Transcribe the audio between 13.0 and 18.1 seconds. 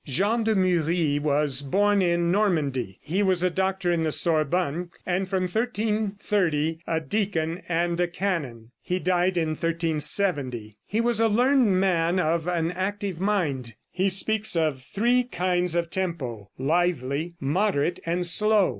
mind. He speaks of three kinds of tempo lively, moderate